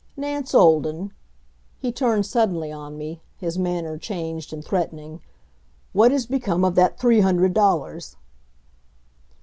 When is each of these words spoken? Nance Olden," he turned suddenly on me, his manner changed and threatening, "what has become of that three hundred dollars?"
Nance 0.17 0.55
Olden," 0.55 1.13
he 1.77 1.91
turned 1.91 2.25
suddenly 2.25 2.71
on 2.71 2.97
me, 2.97 3.21
his 3.37 3.59
manner 3.59 3.99
changed 3.99 4.51
and 4.51 4.65
threatening, 4.65 5.21
"what 5.93 6.11
has 6.11 6.25
become 6.25 6.65
of 6.65 6.73
that 6.73 6.97
three 6.99 7.19
hundred 7.19 7.53
dollars?" 7.53 8.15